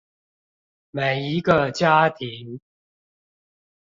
[0.89, 2.59] 每一個家庭